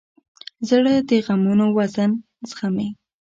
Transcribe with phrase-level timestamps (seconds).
[0.69, 2.11] زړه د غمونو وزن
[2.49, 2.89] زغمي.